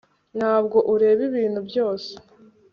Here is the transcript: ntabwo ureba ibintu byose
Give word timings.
ntabwo 0.37 0.77
ureba 0.93 1.21
ibintu 1.29 1.59
byose 1.69 2.11